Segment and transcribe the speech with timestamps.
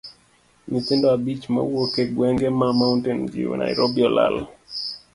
[0.69, 4.35] Nyithindo abich mawuok e gwenge ma mountain view Nairobi olal.